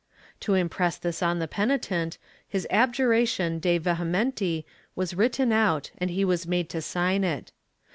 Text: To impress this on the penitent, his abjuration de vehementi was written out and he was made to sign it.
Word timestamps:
To 0.39 0.55
impress 0.55 0.97
this 0.97 1.21
on 1.21 1.37
the 1.37 1.47
penitent, 1.47 2.17
his 2.47 2.65
abjuration 2.71 3.59
de 3.59 3.77
vehementi 3.79 4.65
was 4.95 5.13
written 5.13 5.51
out 5.51 5.91
and 5.95 6.09
he 6.09 6.25
was 6.25 6.47
made 6.47 6.69
to 6.71 6.81
sign 6.81 7.23
it. 7.23 7.51